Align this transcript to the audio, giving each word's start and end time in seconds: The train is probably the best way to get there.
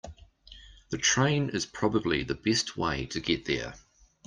The 0.89 0.97
train 0.97 1.49
is 1.49 1.67
probably 1.67 2.23
the 2.23 2.33
best 2.33 2.75
way 2.75 3.05
to 3.05 3.19
get 3.19 3.45
there. 3.45 3.75